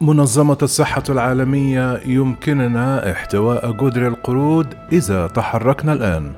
منظمة 0.00 0.58
الصحة 0.62 1.02
العالمية 1.08 2.00
يمكننا 2.06 3.12
احتواء 3.12 3.72
جدر 3.72 4.06
القرود 4.08 4.74
إذا 4.92 5.26
تحركنا 5.26 5.92
الآن. 5.92 6.32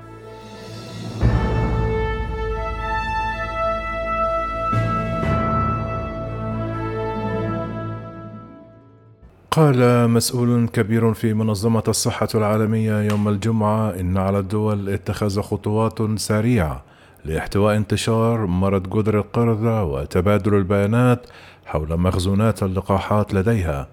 قال 9.51 10.11
مسؤول 10.11 10.69
كبير 10.69 11.15
في 11.15 11.35
منظمة 11.35 11.83
الصحة 11.89 12.29
العالمية 12.35 13.01
يوم 13.01 13.29
الجمعة 13.29 13.91
إن 13.91 14.17
على 14.17 14.39
الدول 14.39 14.89
اتخاذ 14.89 15.41
خطوات 15.41 16.19
سريعة 16.19 16.90
لاحتواء 17.25 17.77
انتشار 17.77 18.47
مرض 18.47 18.99
جدر 18.99 19.19
القردة 19.19 19.85
وتبادل 19.85 20.55
البيانات 20.55 21.27
حول 21.67 22.01
مخزونات 22.01 22.63
اللقاحات 22.63 23.35
لديها. 23.35 23.89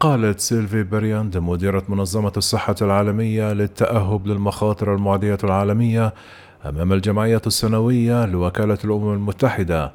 قالت 0.00 0.40
سيلفي 0.40 0.82
برياند 0.82 1.38
مديرة 1.38 1.82
منظمة 1.88 2.32
الصحة 2.36 2.74
العالمية 2.82 3.52
للتأهب 3.52 4.26
للمخاطر 4.26 4.94
المعدية 4.94 5.38
العالمية 5.44 6.14
أمام 6.66 6.92
الجمعية 6.92 7.42
السنوية 7.46 8.26
لوكالة 8.26 8.78
الأمم 8.84 9.12
المتحدة. 9.12 9.92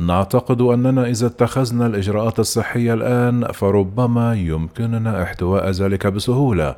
نعتقد 0.00 0.60
أننا 0.60 1.06
إذا 1.06 1.26
اتخذنا 1.26 1.86
الإجراءات 1.86 2.38
الصحية 2.38 2.94
الآن 2.94 3.52
فربما 3.52 4.34
يمكننا 4.34 5.22
احتواء 5.22 5.70
ذلك 5.70 6.06
بسهولة. 6.06 6.74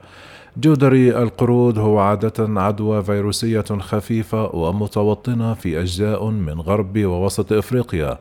جدري 0.59 1.19
القرود 1.19 1.79
هو 1.79 1.99
عادة 1.99 2.61
عدوى 2.61 3.03
فيروسية 3.03 3.65
خفيفة 3.81 4.57
ومتوطنة 4.57 5.55
في 5.55 5.81
أجزاء 5.81 6.31
من 6.31 6.61
غرب 6.61 6.99
ووسط 6.99 7.53
إفريقيا. 7.53 8.19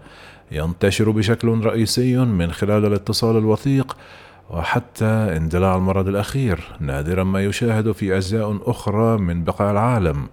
ينتشر 0.52 1.10
بشكل 1.12 1.66
رئيسي 1.66 2.18
من 2.18 2.52
خلال 2.52 2.86
الاتصال 2.86 3.38
الوثيق 3.38 3.98
وحتى 4.50 5.06
اندلاع 5.06 5.76
المرض 5.76 6.08
الأخير 6.08 6.60
نادرا 6.80 7.24
ما 7.24 7.44
يشاهد 7.44 7.92
في 7.92 8.18
أجزاء 8.18 8.58
أخرى 8.66 9.18
من 9.18 9.44
بقاع 9.44 9.72
العالم. 9.72 10.28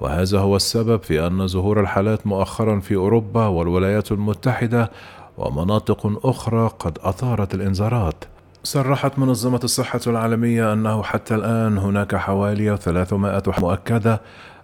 وهذا 0.00 0.38
هو 0.38 0.56
السبب 0.56 1.02
في 1.02 1.26
أن 1.26 1.46
ظهور 1.46 1.80
الحالات 1.80 2.26
مؤخرا 2.26 2.80
في 2.80 2.94
أوروبا 2.94 3.46
والولايات 3.46 4.12
المتحدة 4.12 4.90
ومناطق 5.38 6.26
أخرى 6.26 6.70
قد 6.78 6.98
أثارت 7.02 7.54
الإنذارات. 7.54 8.24
صرحت 8.64 9.18
منظمة 9.18 9.60
الصحة 9.64 10.00
العالمية 10.06 10.72
أنه 10.72 11.02
حتى 11.02 11.34
الآن 11.34 11.78
هناك 11.78 12.16
حوالي 12.16 12.76
300 12.76 13.42
مؤكدة 13.58 14.20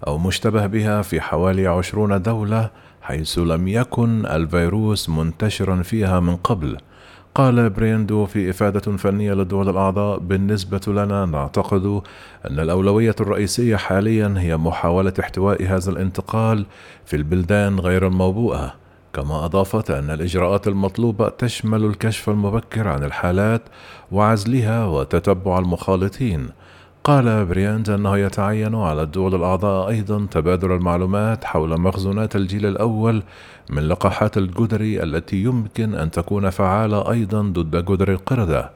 أو 0.07 0.19
مشتبه 0.19 0.67
بها 0.67 1.03
في 1.03 1.21
حوالي 1.21 1.67
20 1.67 2.23
دولة 2.23 2.71
حيث 3.03 3.39
لم 3.39 3.69
يكن 3.69 4.27
الفيروس 4.27 5.09
منتشرا 5.09 5.83
فيها 5.83 6.21
من 6.21 6.37
قبل. 6.37 6.77
قال 7.35 7.71
برياند 7.71 8.27
في 8.27 8.51
إفادة 8.51 8.97
فنية 8.97 9.33
للدول 9.33 9.69
الأعضاء 9.69 10.19
بالنسبة 10.19 10.81
لنا 10.87 11.27
نعتقد 11.27 12.03
أن 12.51 12.61
الأولوية 12.61 13.17
الرئيسية 13.21 13.77
حاليا 13.77 14.35
هي 14.39 14.57
محاولة 14.57 15.13
احتواء 15.21 15.63
هذا 15.67 15.91
الانتقال 15.91 16.67
في 17.05 17.17
البلدان 17.17 17.81
غير 17.81 18.07
الموبوءة. 18.07 18.84
كما 19.15 19.45
أضافت 19.45 19.91
أن 19.91 20.11
الإجراءات 20.11 20.69
المطلوبة 20.69 21.29
تشمل 21.29 21.85
الكشف 21.85 22.29
المبكر 22.29 22.89
عن 22.89 23.05
الحالات 23.05 23.63
وعزلها 24.13 24.87
وتتبع 24.87 25.59
المخالطين. 25.59 26.49
قال 27.05 27.45
برياند 27.45 27.89
أنه 27.89 28.19
يتعين 28.19 28.75
على 28.75 29.03
الدول 29.03 29.35
الأعضاء 29.35 29.89
أيضا 29.89 30.27
تبادل 30.31 30.73
المعلومات 30.73 31.45
حول 31.45 31.81
مخزونات 31.81 32.37
الجيل 32.37 32.67
الأول 32.67 33.23
من 33.71 33.89
لقاحات 33.89 34.37
الجدري 34.37 35.03
التي 35.03 35.37
يمكن 35.43 35.95
أن 35.95 36.11
تكون 36.11 36.51
فعالة 36.51 37.11
أيضا 37.11 37.43
ضد 37.43 37.85
جدر 37.85 38.13
القردة 38.13 38.71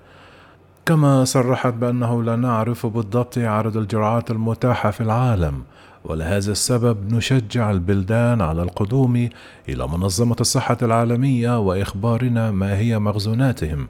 كما 0.87 1.25
صرحت 1.25 1.75
بأنه 1.75 2.23
لا 2.23 2.37
نعرف 2.37 2.87
بالضبط 2.87 3.39
عدد 3.39 3.77
الجرعات 3.77 4.31
المتاحة 4.31 4.91
في 4.91 5.01
العالم 5.01 5.63
ولهذا 6.09 6.53
السبب 6.53 7.13
نشجع 7.13 7.71
البلدان 7.71 8.41
على 8.41 8.63
القدوم 8.63 9.29
إلى 9.69 9.89
منظمة 9.89 10.37
الصحة 10.41 10.77
العالمية 10.83 11.59
وإخبارنا 11.59 12.51
ما 12.51 12.79
هي 12.79 12.99
مخزوناتهم 12.99 13.89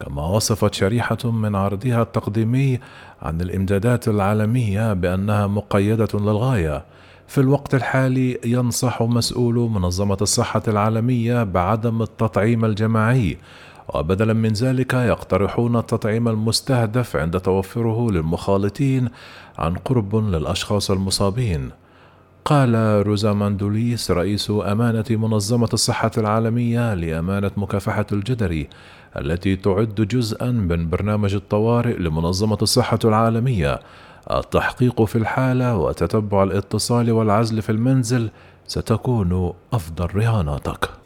كما 0.00 0.26
وصفت 0.26 0.74
شريحة 0.74 1.30
من 1.30 1.54
عرضها 1.54 2.02
التقديمي 2.02 2.78
عن 3.22 3.40
الإمدادات 3.40 4.08
العالمية 4.08 4.92
بأنها 4.92 5.46
مقيدة 5.46 6.08
للغاية. 6.14 6.84
في 7.28 7.40
الوقت 7.40 7.74
الحالي 7.74 8.38
ينصح 8.44 9.02
مسؤول 9.02 9.54
منظمة 9.54 10.16
الصحة 10.22 10.62
العالمية 10.68 11.42
بعدم 11.42 12.02
التطعيم 12.02 12.64
الجماعي 12.64 13.36
وبدلا 13.94 14.32
من 14.32 14.52
ذلك 14.52 14.94
يقترحون 14.94 15.76
التطعيم 15.76 16.28
المستهدف 16.28 17.16
عند 17.16 17.40
توفره 17.40 18.10
للمخالطين 18.10 19.08
عن 19.58 19.74
قرب 19.74 20.16
للأشخاص 20.16 20.90
المصابين. 20.90 21.70
قال 22.44 22.74
روزا 23.06 23.32
ماندوليس 23.32 24.10
رئيس 24.10 24.50
أمانة 24.50 25.04
منظمة 25.10 25.68
الصحة 25.72 26.10
العالمية 26.18 26.94
لأمانة 26.94 27.50
مكافحة 27.56 28.06
الجدري 28.12 28.68
التي 29.16 29.56
تعد 29.56 29.94
جزءا 29.94 30.50
من 30.50 30.90
برنامج 30.90 31.34
الطوارئ 31.34 31.98
لمنظمة 31.98 32.58
الصحة 32.62 32.98
العالمية. 33.04 33.80
التحقيق 34.30 35.04
في 35.04 35.16
الحالة 35.16 35.76
وتتبع 35.76 36.42
الاتصال 36.42 37.10
والعزل 37.10 37.62
في 37.62 37.72
المنزل 37.72 38.30
ستكون 38.66 39.52
أفضل 39.72 40.06
رهاناتك. 40.16 41.05